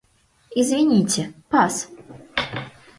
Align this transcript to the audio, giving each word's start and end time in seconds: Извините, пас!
Извините, 0.59 1.21
пас! 1.49 1.75